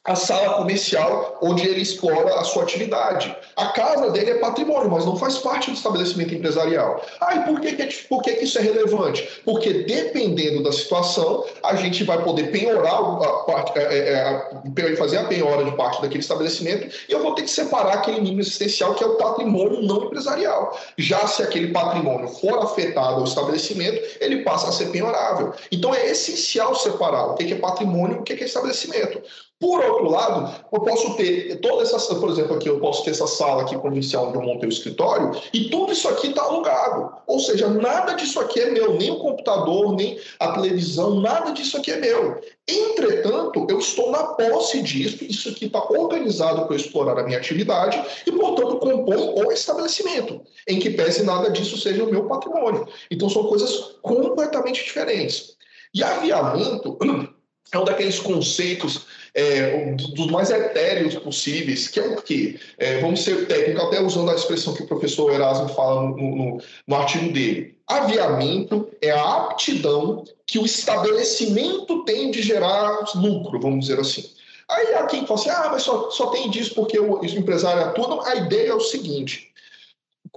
a 0.04 0.16
sala 0.16 0.56
comercial 0.56 1.38
onde 1.44 1.68
ele 1.68 1.82
explora 1.82 2.40
a 2.40 2.44
sua 2.44 2.64
atividade. 2.64 3.36
A 3.56 3.68
casa 3.68 4.10
dele 4.10 4.32
é 4.32 4.40
patrimônio, 4.40 4.90
mas 4.90 5.06
não 5.06 5.16
faz 5.16 5.38
parte 5.38 5.70
do 5.70 5.76
estabelecimento 5.76 6.34
empresarial. 6.34 7.06
Ah, 7.20 7.36
e 7.36 7.40
por 7.46 7.60
que, 7.60 7.74
que, 7.74 7.82
é 7.84 7.90
por 8.10 8.24
que, 8.24 8.34
que 8.34 8.46
isso 8.46 8.58
é 8.58 8.62
relevante? 8.62 9.42
Porque 9.46 9.84
dependendo 9.84 10.64
da 10.64 10.72
situação, 10.72 11.46
a 11.64 11.76
gente 11.76 12.04
vai 12.04 12.24
poder 12.24 12.52
penhorar 12.52 12.96
a 12.96 13.34
parte, 13.44 13.78
é, 13.78 14.50
é, 14.76 14.96
fazer 14.96 15.18
a 15.18 15.26
penhora 15.26 15.64
de 15.66 15.72
parte 15.76 16.02
daquele 16.02 16.22
estabelecimento 16.22 16.96
e 17.08 17.12
eu 17.12 17.22
vou 17.22 17.36
ter 17.36 17.44
que 17.44 17.52
separar 17.52 17.94
aquele 17.94 18.22
nível 18.22 18.40
existencial 18.40 18.96
que 18.96 19.04
é 19.04 19.08
o 19.08 19.18
patrimônio 19.18 19.84
não 19.84 20.06
empresarial. 20.06 20.80
Já 20.98 21.28
se 21.28 21.44
aquele 21.44 21.68
patrimônio 21.68 22.28
for 22.28 22.58
afetado 22.58 23.18
ao 23.18 23.24
estabelecimento, 23.24 24.02
ele 24.20 24.44
passa 24.44 24.70
a 24.70 24.72
ser 24.72 24.88
penhorável. 24.90 25.54
Então 25.72 25.94
é 25.94 26.10
essencial 26.10 26.74
separar 26.74 27.28
o 27.28 27.36
que 27.36 27.54
é 27.54 27.56
patrimônio 27.56 28.18
e 28.18 28.20
o 28.20 28.24
que 28.24 28.34
é 28.34 28.46
estabelecimento. 28.46 29.22
Por 29.62 29.80
outro 29.80 30.10
lado, 30.10 30.66
eu 30.74 30.82
posso 30.82 31.16
ter 31.16 31.60
toda 31.60 31.84
essa, 31.84 32.16
por 32.16 32.32
exemplo, 32.32 32.56
aqui 32.56 32.68
eu 32.68 32.80
posso 32.80 33.04
ter 33.04 33.12
essa 33.12 33.28
sala 33.28 33.62
aqui 33.62 33.78
comercial 33.78 34.30
onde 34.30 34.38
eu 34.38 34.42
montei 34.42 34.68
o 34.68 34.72
escritório 34.72 35.40
e 35.54 35.70
tudo 35.70 35.94
isso 35.94 36.10
aqui 36.10 36.30
está 36.30 36.42
alugado. 36.42 37.12
Ou 37.28 37.40
seja, 37.40 37.70
nada 37.70 38.14
disso 38.14 38.40
aqui 38.40 38.60
é 38.60 38.72
meu, 38.72 38.98
nem 38.98 39.12
o 39.12 39.20
computador, 39.20 39.96
nem 39.96 40.20
a 40.40 40.52
televisão, 40.54 41.20
nada 41.20 41.52
disso 41.52 41.78
aqui 41.78 41.92
é 41.92 41.98
meu. 41.98 42.42
Entretanto, 42.68 43.68
eu 43.70 43.78
estou 43.78 44.10
na 44.10 44.24
posse 44.24 44.82
disso, 44.82 45.24
isso 45.24 45.50
aqui 45.50 45.66
está 45.66 45.84
organizado 45.92 46.66
para 46.66 46.76
explorar 46.76 47.20
a 47.20 47.24
minha 47.24 47.38
atividade 47.38 48.04
e, 48.26 48.32
portanto, 48.32 48.78
compõe 48.78 49.46
o 49.46 49.52
estabelecimento, 49.52 50.42
em 50.68 50.80
que 50.80 50.90
pese 50.90 51.22
nada 51.22 51.52
disso 51.52 51.78
seja 51.78 52.04
o 52.04 52.10
meu 52.10 52.28
patrimônio. 52.28 52.88
Então, 53.12 53.30
são 53.30 53.44
coisas 53.44 53.98
completamente 54.02 54.84
diferentes. 54.84 55.56
E 55.94 56.04
aviamento 56.04 56.98
é 57.72 57.78
um 57.78 57.84
daqueles 57.84 58.20
conceitos 58.20 59.21
é, 59.34 59.94
dos 59.94 60.28
mais 60.28 60.50
etéreos 60.50 61.16
possíveis, 61.16 61.88
que 61.88 62.00
é 62.00 62.04
o 62.04 62.22
quê? 62.22 62.60
É, 62.78 63.00
vamos 63.00 63.24
ser 63.24 63.48
técnico, 63.48 63.82
até 63.82 64.02
usando 64.02 64.32
a 64.32 64.36
expressão 64.36 64.74
que 64.74 64.84
o 64.84 64.88
professor 64.88 65.32
Erasmo 65.32 65.70
fala 65.70 66.04
no, 66.04 66.18
no, 66.18 66.62
no 66.88 66.96
artigo 66.96 67.32
dele. 67.32 67.76
Aviamento 67.88 68.90
é 69.02 69.12
a 69.12 69.38
aptidão 69.38 70.24
que 70.46 70.60
o 70.60 70.66
estabelecimento 70.66 72.04
tem 72.06 72.32
de 72.32 72.42
gerar 72.42 73.06
lucro, 73.16 73.60
vamos 73.60 73.88
dizer 73.88 74.00
assim. 74.00 74.30
Aí 74.70 74.94
há 74.96 75.06
quem 75.06 75.26
fala 75.26 75.40
assim, 75.40 75.50
ah, 75.50 75.70
mas 75.72 75.84
só, 75.84 76.10
só 76.10 76.28
tem 76.28 76.50
disso 76.50 76.74
porque 76.74 76.98
o, 76.98 77.24
empresário 77.26 77.84
atua. 77.84 78.08
Não, 78.08 78.26
a 78.26 78.36
ideia 78.36 78.70
é 78.70 78.74
o 78.74 78.80
seguinte, 78.80 79.51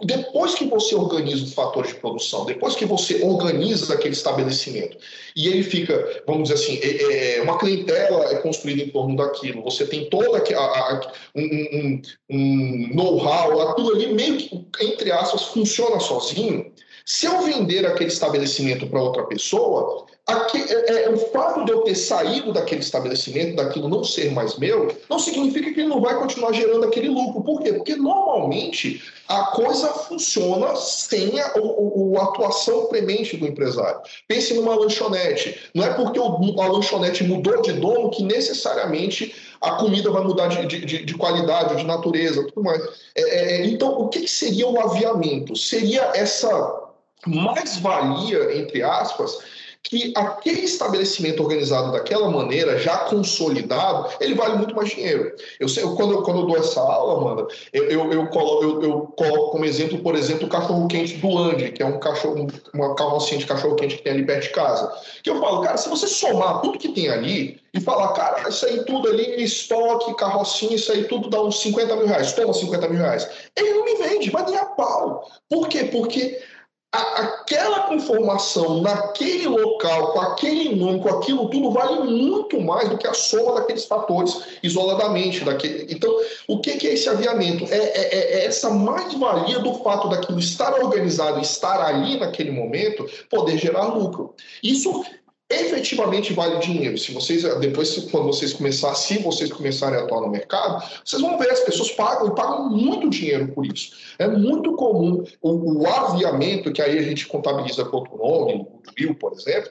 depois 0.02 0.54
que 0.54 0.64
você 0.64 0.94
organiza 0.94 1.44
os 1.44 1.52
fatores 1.52 1.92
de 1.92 2.00
produção, 2.00 2.44
depois 2.44 2.74
que 2.74 2.84
você 2.84 3.22
organiza 3.22 3.94
aquele 3.94 4.14
estabelecimento 4.14 4.96
e 5.36 5.46
ele 5.46 5.62
fica, 5.62 6.22
vamos 6.26 6.48
dizer 6.48 6.54
assim, 6.54 6.80
é, 6.82 7.36
é 7.36 7.42
uma 7.42 7.58
clientela 7.58 8.24
é 8.32 8.36
construída 8.36 8.82
em 8.82 8.90
torno 8.90 9.14
daquilo, 9.16 9.62
você 9.62 9.86
tem 9.86 10.08
toda 10.10 10.38
a, 10.38 10.60
a, 10.60 11.12
um, 11.36 11.42
um, 11.42 12.02
um 12.30 12.94
know-how, 12.94 13.60
aquilo 13.70 13.92
ali 13.92 14.12
meio 14.12 14.36
que, 14.36 14.66
entre 14.80 15.12
aspas, 15.12 15.44
funciona 15.44 16.00
sozinho. 16.00 16.72
Se 17.06 17.26
eu 17.26 17.42
vender 17.42 17.86
aquele 17.86 18.10
estabelecimento 18.10 18.86
para 18.88 19.02
outra 19.02 19.24
pessoa, 19.24 20.06
Aqui, 20.26 20.56
é, 20.58 21.02
é, 21.02 21.10
o 21.10 21.18
fato 21.18 21.66
de 21.66 21.72
eu 21.72 21.82
ter 21.82 21.94
saído 21.94 22.50
daquele 22.50 22.80
estabelecimento, 22.80 23.56
daquilo 23.56 23.90
não 23.90 24.02
ser 24.02 24.32
mais 24.32 24.56
meu, 24.56 24.96
não 25.10 25.18
significa 25.18 25.70
que 25.70 25.80
ele 25.80 25.88
não 25.88 26.00
vai 26.00 26.18
continuar 26.18 26.52
gerando 26.52 26.86
aquele 26.86 27.08
lucro. 27.08 27.42
Por 27.42 27.60
quê? 27.60 27.74
Porque 27.74 27.94
normalmente 27.94 29.02
a 29.28 29.44
coisa 29.48 29.88
funciona 29.88 30.76
sem 30.76 31.38
a, 31.38 31.44
a, 31.44 31.50
a 31.50 32.24
atuação 32.24 32.86
premente 32.86 33.36
do 33.36 33.46
empresário. 33.46 34.00
Pense 34.26 34.54
numa 34.54 34.74
lanchonete. 34.74 35.60
Não 35.74 35.84
é 35.84 35.92
porque 35.92 36.18
o, 36.18 36.58
a 36.58 36.68
lanchonete 36.68 37.22
mudou 37.22 37.60
de 37.60 37.74
dono 37.74 38.08
que 38.08 38.22
necessariamente 38.22 39.34
a 39.60 39.72
comida 39.72 40.10
vai 40.10 40.22
mudar 40.22 40.48
de, 40.48 40.66
de, 40.66 41.04
de 41.04 41.14
qualidade, 41.14 41.76
de 41.76 41.84
natureza, 41.84 42.46
tudo 42.46 42.62
mais. 42.62 42.82
É, 43.14 43.22
é, 43.62 43.66
então, 43.66 44.00
o 44.00 44.08
que 44.08 44.26
seria 44.26 44.66
o 44.66 44.80
aviamento? 44.80 45.54
Seria 45.54 46.12
essa 46.14 46.82
mais-valia, 47.26 48.58
entre 48.58 48.82
aspas, 48.82 49.38
que 49.84 50.12
aquele 50.16 50.62
estabelecimento 50.62 51.42
organizado 51.42 51.92
daquela 51.92 52.30
maneira, 52.30 52.78
já 52.78 52.96
consolidado, 53.00 54.08
ele 54.18 54.34
vale 54.34 54.56
muito 54.56 54.74
mais 54.74 54.88
dinheiro. 54.88 55.32
Eu 55.60 55.68
sei, 55.68 55.84
quando, 55.94 56.14
eu, 56.14 56.22
quando 56.22 56.40
eu 56.40 56.46
dou 56.46 56.56
essa 56.56 56.80
aula, 56.80 57.20
Amanda, 57.20 57.46
eu, 57.72 57.84
eu, 57.90 58.12
eu, 58.12 58.26
coloco, 58.28 58.64
eu, 58.64 58.82
eu 58.82 59.00
coloco 59.16 59.50
como 59.50 59.64
exemplo, 59.64 59.98
por 59.98 60.14
exemplo, 60.14 60.46
o 60.46 60.50
cachorro-quente 60.50 61.18
do 61.18 61.38
Andy, 61.38 61.72
que 61.72 61.82
é 61.82 61.86
um 61.86 62.00
cachorro, 62.00 62.46
uma 62.72 62.94
carrocinha 62.94 63.38
de 63.38 63.46
cachorro-quente 63.46 63.96
que 63.96 64.02
tem 64.02 64.14
ali 64.14 64.24
perto 64.24 64.44
de 64.44 64.50
casa. 64.50 64.90
Que 65.22 65.28
eu 65.28 65.38
falo, 65.38 65.60
cara, 65.60 65.76
se 65.76 65.88
você 65.88 66.06
somar 66.06 66.62
tudo 66.62 66.78
que 66.78 66.88
tem 66.88 67.10
ali 67.10 67.60
e 67.74 67.80
falar, 67.80 68.08
cara, 68.14 68.48
isso 68.48 68.64
aí 68.64 68.84
tudo 68.84 69.08
ali, 69.10 69.44
estoque, 69.44 70.14
carrocinha, 70.16 70.76
isso 70.76 70.90
aí 70.92 71.04
tudo 71.04 71.28
dá 71.28 71.42
uns 71.42 71.60
50 71.60 71.94
mil 71.96 72.06
reais, 72.06 72.32
toma 72.32 72.54
50 72.54 72.88
mil 72.88 73.00
reais. 73.00 73.28
Ele 73.54 73.74
não 73.74 73.84
me 73.84 73.96
vende, 73.96 74.32
mas 74.32 74.50
nem 74.50 74.58
a 74.58 74.64
pau. 74.64 75.28
Por 75.50 75.68
quê? 75.68 75.84
Porque 75.84 76.40
aquela 76.94 77.80
conformação 77.80 78.80
naquele 78.80 79.46
local, 79.46 80.12
com 80.12 80.20
aquele 80.20 80.74
nome, 80.74 81.00
com 81.00 81.08
aquilo 81.08 81.48
tudo, 81.48 81.70
vale 81.70 82.00
muito 82.10 82.60
mais 82.60 82.88
do 82.88 82.96
que 82.96 83.06
a 83.06 83.14
soma 83.14 83.54
daqueles 83.54 83.84
fatores 83.84 84.58
isoladamente. 84.62 85.44
Daquele... 85.44 85.92
Então, 85.92 86.10
o 86.48 86.60
que 86.60 86.70
é 86.70 86.94
esse 86.94 87.08
aviamento? 87.08 87.64
É, 87.64 87.76
é, 87.76 88.14
é 88.14 88.44
essa 88.46 88.70
mais-valia 88.70 89.58
do 89.58 89.74
fato 89.74 90.08
daquilo 90.08 90.38
estar 90.38 90.74
organizado, 90.74 91.40
estar 91.40 91.80
ali 91.84 92.18
naquele 92.18 92.50
momento, 92.50 93.06
poder 93.28 93.58
gerar 93.58 93.86
lucro. 93.86 94.34
Isso 94.62 95.04
efetivamente 95.50 96.32
vale 96.32 96.58
dinheiro. 96.58 96.96
Se 96.96 97.12
vocês, 97.12 97.42
depois, 97.58 97.96
quando 98.10 98.26
vocês 98.26 98.52
começarem, 98.52 98.96
se 98.96 99.18
vocês 99.18 99.52
começarem 99.52 99.98
a 99.98 100.02
atuar 100.02 100.22
no 100.22 100.28
mercado, 100.28 100.82
vocês 101.04 101.20
vão 101.20 101.38
ver, 101.38 101.50
as 101.50 101.60
pessoas 101.60 101.90
pagam 101.92 102.28
e 102.28 102.34
pagam 102.34 102.70
muito 102.70 103.10
dinheiro 103.10 103.48
por 103.48 103.66
isso. 103.66 103.92
É 104.18 104.26
muito 104.26 104.74
comum 104.74 105.24
o, 105.42 105.82
o 105.82 105.86
aviamento, 105.86 106.72
que 106.72 106.82
aí 106.82 106.98
a 106.98 107.02
gente 107.02 107.26
contabiliza 107.26 107.84
quanto 107.84 108.16
nome, 108.16 108.54
o 108.54 108.82
Will, 108.98 109.14
por 109.14 109.32
exemplo, 109.32 109.70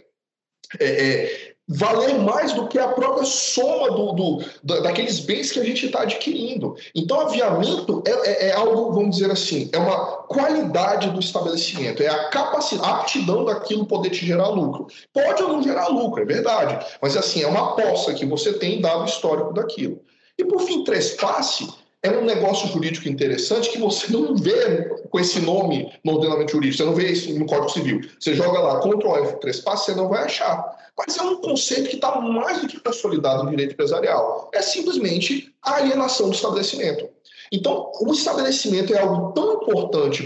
é, 0.80 0.86
é, 0.86 1.54
valer 1.68 2.20
mais 2.20 2.54
do 2.54 2.68
que 2.68 2.78
a 2.78 2.90
própria 2.90 3.26
soma 3.26 3.90
do, 3.92 4.14
do 4.14 4.82
daqueles 4.82 5.20
bens 5.20 5.52
que 5.52 5.60
a 5.60 5.64
gente 5.64 5.86
está 5.86 6.02
adquirindo. 6.02 6.76
Então, 6.94 7.22
aviamento 7.22 8.04
é, 8.06 8.12
é, 8.12 8.50
é, 8.50 8.54
algo, 8.54 8.92
vamos 8.92 9.18
dizer 9.18 9.32
assim, 9.32 9.70
é 9.72 9.78
uma 9.78 10.18
qualidade 10.24 11.10
do 11.12 11.20
estabelecimento, 11.20 12.04
é 12.04 12.10
a 12.10 12.30
capacidade, 12.30 12.90
a 12.90 12.96
aptidão 12.96 13.46
daquilo 13.46 13.86
poder 13.86 14.10
te 14.10 14.26
gerar 14.26 14.50
lucro. 14.50 14.88
Pode 15.14 15.42
ou 15.42 15.54
não 15.54 15.64
gerar 15.64 15.88
lucro, 15.88 16.22
é 16.22 16.26
verdade, 16.26 16.86
mas 17.02 17.16
assim, 17.16 17.42
é 17.42 17.48
uma 17.48 17.72
aposta 17.72 18.14
que 18.14 18.26
você 18.26 18.54
tem 18.54 18.82
dado 18.82 19.06
histórico 19.06 19.54
daquilo. 19.54 20.02
E 20.38 20.44
por 20.44 20.62
fim, 20.62 20.84
trespasse 20.84 21.68
é 22.04 22.12
um 22.12 22.26
negócio 22.26 22.68
jurídico 22.68 23.08
interessante 23.08 23.70
que 23.70 23.78
você 23.78 24.12
não 24.12 24.36
vê 24.36 24.90
com 25.10 25.20
esse 25.20 25.40
nome 25.40 25.90
no 26.04 26.16
ordenamento 26.16 26.52
jurídico, 26.52 26.78
você 26.78 26.84
não 26.84 26.94
vê 26.94 27.12
isso 27.12 27.34
no 27.40 27.46
Código 27.46 27.70
Civil. 27.70 28.02
Você 28.20 28.36
joga 28.36 28.60
lá 28.60 28.82
Ctrl 28.82 29.16
F 29.24 29.40
trespasse, 29.40 29.86
você 29.86 29.96
não 29.96 30.10
vai 30.10 30.26
achar. 30.26 30.84
Mas 30.98 31.18
é 31.18 31.22
um 31.22 31.38
conceito 31.38 31.90
que 31.90 31.96
está 31.96 32.20
mais 32.20 32.62
do 32.62 32.68
que 32.68 32.80
consolidado 32.80 33.46
no 33.46 33.52
direito 33.52 33.72
empresarial. 33.72 34.52
É 34.54 34.62
simplesmente 34.62 35.56
a 35.62 35.78
alienação 35.78 36.30
do 36.30 36.36
estabelecimento. 36.36 37.10
Então, 37.54 37.92
o 38.02 38.12
estabelecimento 38.12 38.96
é 38.96 39.00
algo 39.00 39.32
tão 39.34 39.54
importante 39.54 40.24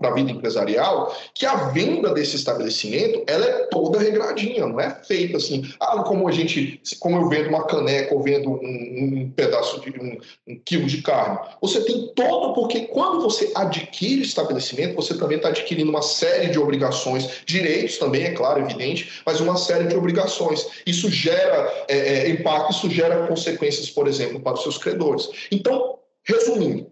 para 0.00 0.10
a 0.10 0.14
vida 0.14 0.32
empresarial 0.32 1.16
que 1.32 1.46
a 1.46 1.54
venda 1.68 2.12
desse 2.12 2.34
estabelecimento 2.34 3.22
ela 3.28 3.46
é 3.46 3.52
toda 3.66 4.00
regradinha, 4.00 4.66
não 4.66 4.80
é 4.80 4.90
feita 5.04 5.36
assim, 5.36 5.72
ah, 5.78 6.02
como 6.02 6.26
a 6.26 6.32
gente, 6.32 6.82
como 6.98 7.16
eu 7.16 7.28
vendo 7.28 7.48
uma 7.48 7.64
caneca 7.64 8.12
ou 8.12 8.20
vendo 8.20 8.50
um, 8.50 9.20
um 9.24 9.30
pedaço 9.30 9.80
de 9.80 9.90
um, 9.90 10.18
um, 10.48 10.60
quilo 10.64 10.86
de 10.86 11.00
carne. 11.00 11.38
Você 11.62 11.80
tem 11.82 12.12
todo, 12.16 12.54
porque 12.54 12.80
quando 12.86 13.22
você 13.22 13.52
adquire 13.54 14.22
estabelecimento, 14.22 14.96
você 14.96 15.14
também 15.14 15.36
está 15.36 15.50
adquirindo 15.50 15.90
uma 15.90 16.02
série 16.02 16.48
de 16.48 16.58
obrigações, 16.58 17.28
direitos 17.46 17.98
também, 17.98 18.24
é 18.24 18.30
claro, 18.32 18.60
evidente, 18.60 19.22
mas 19.24 19.40
uma 19.40 19.56
série 19.56 19.86
de 19.86 19.96
obrigações. 19.96 20.66
Isso 20.84 21.08
gera 21.08 21.84
é, 21.86 21.96
é, 21.96 22.30
impacto, 22.30 22.72
isso 22.72 22.90
gera 22.90 23.28
consequências, 23.28 23.88
por 23.88 24.08
exemplo, 24.08 24.40
para 24.40 24.54
os 24.54 24.62
seus 24.64 24.76
credores. 24.76 25.28
Então, 25.52 25.97
Resumindo, 26.28 26.90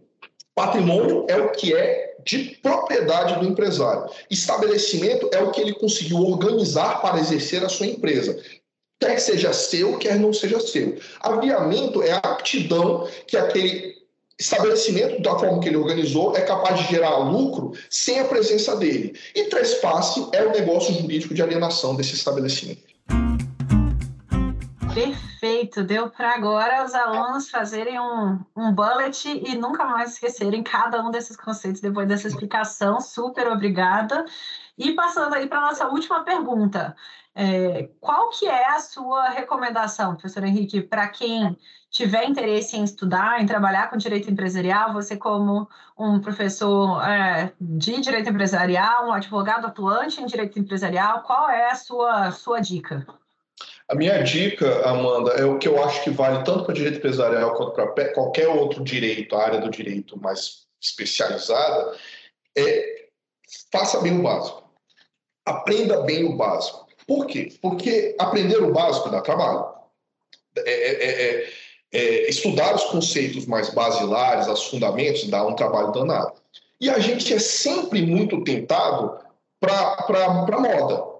Patrimônio 0.54 1.26
é 1.28 1.36
o 1.36 1.52
que 1.52 1.74
é 1.74 2.16
de 2.24 2.58
propriedade 2.62 3.38
do 3.38 3.46
empresário. 3.46 4.10
Estabelecimento 4.30 5.28
é 5.30 5.38
o 5.40 5.50
que 5.50 5.60
ele 5.60 5.74
conseguiu 5.74 6.18
organizar 6.18 7.02
para 7.02 7.20
exercer 7.20 7.62
a 7.62 7.68
sua 7.68 7.86
empresa. 7.86 8.42
Quer 8.98 9.18
seja 9.20 9.52
seu, 9.52 9.98
quer 9.98 10.18
não 10.18 10.32
seja 10.32 10.58
seu. 10.58 10.96
Aviamento 11.20 12.02
é 12.02 12.12
a 12.12 12.16
aptidão 12.16 13.06
que 13.26 13.36
aquele 13.36 13.94
estabelecimento, 14.38 15.20
da 15.20 15.38
forma 15.38 15.60
que 15.60 15.68
ele 15.68 15.76
organizou, 15.76 16.34
é 16.34 16.40
capaz 16.40 16.80
de 16.80 16.88
gerar 16.88 17.18
lucro 17.18 17.72
sem 17.90 18.18
a 18.18 18.24
presença 18.24 18.74
dele. 18.76 19.14
E 19.34 19.44
trespasse 19.44 20.26
é 20.32 20.42
o 20.42 20.52
negócio 20.52 20.94
jurídico 20.94 21.34
de 21.34 21.42
alienação 21.42 21.94
desse 21.94 22.14
estabelecimento. 22.14 22.95
Perfeito, 24.96 25.84
deu 25.84 26.08
para 26.08 26.34
agora 26.34 26.82
os 26.82 26.94
alunos 26.94 27.50
fazerem 27.50 28.00
um, 28.00 28.40
um 28.56 28.72
bullet 28.72 29.28
e 29.28 29.54
nunca 29.54 29.84
mais 29.84 30.14
esquecerem 30.14 30.62
cada 30.62 31.02
um 31.02 31.10
desses 31.10 31.36
conceitos 31.36 31.82
depois 31.82 32.08
dessa 32.08 32.26
explicação. 32.26 32.98
Super 32.98 33.46
obrigada. 33.48 34.24
E 34.78 34.92
passando 34.92 35.34
aí 35.34 35.46
para 35.46 35.58
a 35.58 35.66
nossa 35.66 35.86
última 35.88 36.24
pergunta. 36.24 36.96
É, 37.34 37.90
qual 38.00 38.30
que 38.30 38.46
é 38.46 38.70
a 38.70 38.80
sua 38.80 39.28
recomendação, 39.28 40.16
professor 40.16 40.42
Henrique, 40.44 40.80
para 40.80 41.06
quem 41.08 41.54
tiver 41.90 42.24
interesse 42.24 42.78
em 42.78 42.82
estudar, 42.82 43.42
em 43.42 43.44
trabalhar 43.44 43.90
com 43.90 43.98
direito 43.98 44.30
empresarial, 44.30 44.94
você 44.94 45.14
como 45.14 45.68
um 45.98 46.22
professor 46.22 47.06
é, 47.06 47.52
de 47.60 48.00
direito 48.00 48.30
empresarial, 48.30 49.08
um 49.08 49.12
advogado 49.12 49.66
atuante 49.66 50.22
em 50.22 50.26
direito 50.26 50.58
empresarial, 50.58 51.22
qual 51.22 51.50
é 51.50 51.70
a 51.70 51.74
sua, 51.74 52.30
sua 52.30 52.60
dica? 52.60 53.06
A 53.88 53.94
minha 53.94 54.20
dica, 54.22 54.88
Amanda, 54.88 55.32
é 55.32 55.44
o 55.44 55.58
que 55.58 55.68
eu 55.68 55.82
acho 55.82 56.02
que 56.02 56.10
vale 56.10 56.44
tanto 56.44 56.64
para 56.64 56.74
direito 56.74 56.98
empresarial 56.98 57.54
quanto 57.54 57.72
para 57.72 58.12
qualquer 58.12 58.48
outro 58.48 58.82
direito, 58.82 59.36
a 59.36 59.44
área 59.44 59.60
do 59.60 59.70
direito 59.70 60.20
mais 60.20 60.66
especializada, 60.82 61.96
é 62.56 63.06
faça 63.70 64.00
bem 64.00 64.18
o 64.18 64.22
básico. 64.22 64.64
Aprenda 65.44 66.00
bem 66.02 66.24
o 66.24 66.36
básico. 66.36 66.86
Por 67.06 67.26
quê? 67.26 67.52
Porque 67.62 68.16
aprender 68.18 68.58
o 68.58 68.72
básico 68.72 69.08
dá 69.08 69.20
trabalho. 69.20 69.66
É, 70.56 70.70
é, 70.70 71.42
é, 71.42 71.50
é 71.92 72.28
estudar 72.28 72.74
os 72.74 72.84
conceitos 72.84 73.46
mais 73.46 73.72
basilares, 73.72 74.48
os 74.48 74.64
fundamentos, 74.64 75.28
dá 75.28 75.46
um 75.46 75.54
trabalho 75.54 75.92
danado. 75.92 76.32
E 76.80 76.90
a 76.90 76.98
gente 76.98 77.32
é 77.32 77.38
sempre 77.38 78.02
muito 78.02 78.42
tentado 78.42 79.18
para 79.60 80.58
moda. 80.58 81.15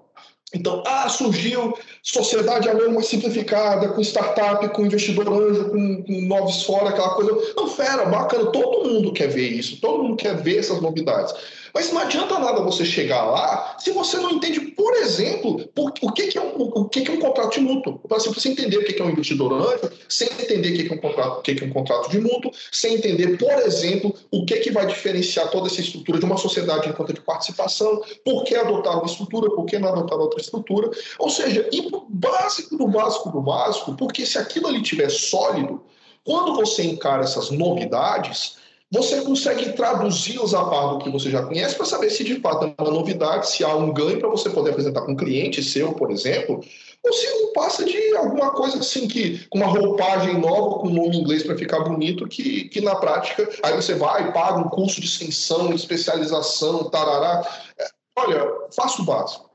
Então, 0.53 0.81
ah, 0.87 1.09
surgiu 1.09 1.77
sociedade 2.01 2.69
anônima 2.69 3.01
simplificada, 3.01 3.89
com 3.89 3.99
startup, 3.99 4.67
com 4.69 4.85
investidor 4.85 5.27
anjo, 5.27 5.69
com, 5.69 6.03
com 6.03 6.21
novos 6.21 6.63
fora, 6.63 6.89
aquela 6.89 7.15
coisa. 7.15 7.53
Não, 7.55 7.67
fera, 7.67 8.05
bacana, 8.05 8.45
todo 8.51 8.87
mundo 8.89 9.11
quer 9.11 9.27
ver 9.27 9.49
isso, 9.49 9.81
todo 9.81 10.03
mundo 10.03 10.15
quer 10.15 10.37
ver 10.37 10.59
essas 10.59 10.81
novidades. 10.81 11.33
Mas 11.77 11.91
não 11.91 12.01
adianta 12.01 12.39
nada 12.39 12.59
você 12.61 12.83
chegar 12.83 13.23
lá 13.23 13.75
se 13.77 13.91
você 13.91 14.17
não 14.17 14.31
entende, 14.31 14.59
por 14.59 14.95
exemplo, 14.95 15.59
por, 15.75 15.93
o, 16.01 16.11
que, 16.11 16.25
que, 16.25 16.35
é 16.35 16.41
um, 16.41 16.55
o 16.55 16.89
que, 16.89 17.01
que 17.01 17.11
é 17.11 17.13
um 17.13 17.19
contrato 17.19 17.53
de 17.53 17.59
mútuo. 17.59 18.01
Você 18.09 18.31
precisa 18.31 18.51
entender 18.51 18.77
o 18.77 18.83
que, 18.83 18.93
que 18.93 19.01
é 19.03 19.05
um 19.05 19.11
investidor 19.11 19.53
anjo, 19.53 19.91
sem 20.09 20.27
entender 20.27 20.69
o 20.69 20.73
que, 20.73 20.83
que, 20.85 20.91
é 20.91 20.95
um 20.95 20.99
contrato, 20.99 21.37
o 21.37 21.41
que, 21.43 21.53
que 21.53 21.63
é 21.63 21.67
um 21.67 21.69
contrato 21.69 22.09
de 22.09 22.19
mútuo, 22.19 22.51
sem 22.71 22.95
entender, 22.95 23.37
por 23.37 23.51
exemplo, 23.59 24.11
o 24.31 24.43
que, 24.43 24.57
que 24.57 24.71
vai 24.71 24.87
diferenciar 24.87 25.51
toda 25.51 25.67
essa 25.67 25.79
estrutura 25.79 26.17
de 26.17 26.25
uma 26.25 26.37
sociedade 26.37 26.89
em 26.89 26.93
conta 26.93 27.13
de 27.13 27.21
participação, 27.21 28.01
por 28.25 28.43
que 28.43 28.55
adotar 28.55 28.97
uma 28.97 29.05
estrutura, 29.05 29.51
por 29.51 29.65
que 29.67 29.77
não 29.77 29.89
adotar 29.89 30.17
outra 30.17 30.41
estrutura. 30.41 30.89
Ou 31.19 31.29
seja, 31.29 31.61
para 31.61 31.99
o 31.99 32.07
básico 32.09 32.75
do 32.75 32.87
básico 32.87 33.29
do 33.29 33.39
básico, 33.39 33.95
porque 33.95 34.25
se 34.25 34.39
aquilo 34.39 34.65
ali 34.65 34.81
estiver 34.81 35.11
sólido, 35.11 35.83
quando 36.23 36.55
você 36.55 36.81
encara 36.81 37.21
essas 37.21 37.51
novidades, 37.51 38.57
você 38.89 39.21
consegue 39.21 39.73
traduzi-los 39.73 40.53
a 40.53 40.63
par 40.63 40.91
do 40.91 40.99
que 40.99 41.09
você 41.09 41.29
já 41.29 41.43
conhece 41.43 41.75
para 41.75 41.85
saber 41.85 42.09
se 42.09 42.23
de 42.23 42.39
fato 42.39 42.65
é 42.65 42.81
uma 42.81 42.91
novidade, 42.91 43.49
se 43.49 43.63
há 43.63 43.75
um 43.75 43.93
ganho 43.93 44.19
para 44.19 44.29
você 44.29 44.49
poder 44.49 44.69
apresentar 44.69 45.01
para 45.01 45.11
um 45.11 45.15
cliente 45.15 45.61
seu, 45.61 45.93
por 45.93 46.09
exemplo, 46.09 46.63
ou 47.03 47.13
se 47.13 47.27
não 47.27 47.53
passa 47.53 47.83
de 47.83 48.15
alguma 48.15 48.51
coisa 48.51 48.79
assim 48.79 49.07
que 49.07 49.45
com 49.49 49.57
uma 49.57 49.67
roupagem 49.67 50.39
nova, 50.39 50.79
com 50.79 50.87
um 50.87 50.93
nome 50.93 51.17
inglês 51.17 51.43
para 51.43 51.57
ficar 51.57 51.81
bonito, 51.81 52.27
que, 52.27 52.69
que 52.69 52.79
na 52.79 52.95
prática 52.95 53.47
aí 53.61 53.73
você 53.73 53.93
vai, 53.93 54.31
paga 54.31 54.59
um 54.59 54.69
curso 54.69 55.01
de 55.01 55.07
extensão, 55.07 55.73
especialização, 55.73 56.89
tarará. 56.89 57.45
É, 57.77 57.87
olha, 58.17 58.45
faça 58.73 59.01
o 59.01 59.05
básico. 59.05 59.46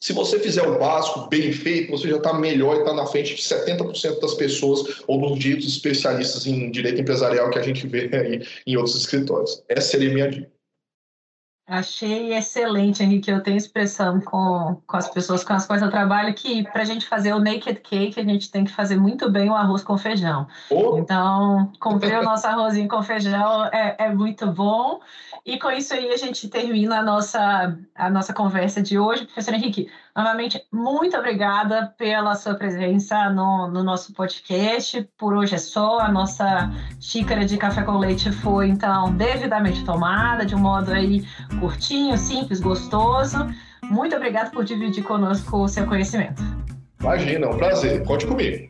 Se 0.00 0.12
você 0.12 0.38
fizer 0.38 0.62
o 0.62 0.78
básico 0.78 1.28
bem 1.28 1.52
feito, 1.52 1.90
você 1.90 2.08
já 2.08 2.18
está 2.18 2.32
melhor 2.32 2.76
e 2.76 2.78
está 2.80 2.92
na 2.92 3.06
frente 3.06 3.34
de 3.34 3.42
70% 3.42 4.20
das 4.20 4.34
pessoas 4.34 5.02
ou 5.08 5.20
dos 5.20 5.38
ditos 5.38 5.66
especialistas 5.66 6.46
em 6.46 6.70
direito 6.70 7.00
empresarial 7.00 7.50
que 7.50 7.58
a 7.58 7.62
gente 7.62 7.86
vê 7.86 8.08
aí 8.12 8.46
em 8.66 8.76
outros 8.76 8.96
escritórios. 8.96 9.62
Essa 9.68 9.88
seria 9.88 10.10
a 10.10 10.14
minha 10.14 10.30
dica. 10.30 10.57
Achei 11.68 12.32
excelente, 12.32 13.02
Henrique. 13.02 13.30
Eu 13.30 13.42
tenho 13.42 13.58
expressão 13.58 14.18
com, 14.22 14.80
com 14.86 14.96
as 14.96 15.10
pessoas 15.10 15.44
com 15.44 15.52
as 15.52 15.66
quais 15.66 15.82
eu 15.82 15.90
trabalho 15.90 16.32
que 16.32 16.62
para 16.64 16.80
a 16.80 16.84
gente 16.84 17.06
fazer 17.06 17.34
o 17.34 17.38
naked 17.38 17.80
cake, 17.80 18.18
a 18.18 18.24
gente 18.24 18.50
tem 18.50 18.64
que 18.64 18.72
fazer 18.72 18.96
muito 18.96 19.30
bem 19.30 19.50
o 19.50 19.54
arroz 19.54 19.82
com 19.82 19.98
feijão. 19.98 20.46
Oh. 20.70 20.96
Então, 20.96 21.70
comprar 21.78 22.20
o 22.20 22.24
nosso 22.24 22.46
arrozinho 22.46 22.88
com 22.88 23.02
feijão 23.02 23.66
é, 23.66 23.96
é 23.98 24.08
muito 24.08 24.46
bom. 24.46 25.00
E 25.44 25.58
com 25.58 25.70
isso 25.70 25.94
aí 25.94 26.10
a 26.10 26.16
gente 26.16 26.48
termina 26.48 26.98
a 26.98 27.02
nossa, 27.02 27.78
a 27.94 28.10
nossa 28.10 28.32
conversa 28.32 28.82
de 28.82 28.98
hoje. 28.98 29.24
Professor 29.24 29.54
Henrique, 29.54 29.90
novamente, 30.14 30.62
muito 30.70 31.16
obrigada 31.16 31.94
pela 31.96 32.34
sua 32.34 32.54
presença 32.54 33.30
no, 33.30 33.68
no 33.68 33.82
nosso 33.82 34.12
podcast. 34.12 35.08
Por 35.16 35.34
hoje 35.34 35.54
é 35.54 35.58
só. 35.58 36.00
A 36.00 36.08
nossa 36.10 36.70
xícara 37.00 37.46
de 37.46 37.56
café 37.56 37.82
com 37.82 37.96
leite 37.96 38.30
foi, 38.30 38.68
então, 38.68 39.12
devidamente 39.12 39.84
tomada, 39.84 40.44
de 40.44 40.54
um 40.54 40.58
modo 40.58 40.92
aí 40.92 41.26
curtinho, 41.58 42.16
simples, 42.16 42.60
gostoso. 42.60 43.38
Muito 43.82 44.14
obrigada 44.14 44.50
por 44.50 44.64
dividir 44.64 45.02
conosco 45.04 45.58
o 45.58 45.68
seu 45.68 45.86
conhecimento. 45.86 46.42
Imagina, 47.00 47.46
é 47.46 47.48
um 47.48 47.56
prazer. 47.56 48.04
Conte 48.04 48.26
comigo. 48.26 48.68